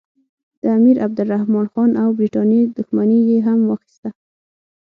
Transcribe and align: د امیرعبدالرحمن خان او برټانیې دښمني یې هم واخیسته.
د 0.61 0.63
امیرعبدالرحمن 0.77 1.65
خان 1.73 1.91
او 2.01 2.09
برټانیې 2.17 2.61
دښمني 2.77 3.19
یې 3.29 3.37
هم 3.47 3.59
واخیسته. 3.69 4.09